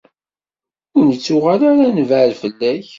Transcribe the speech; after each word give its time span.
Ur 0.97 1.03
nettuɣal 1.09 1.61
ara 1.69 1.83
ad 1.87 1.91
nebɛed 1.95 2.31
fell-ak. 2.41 2.85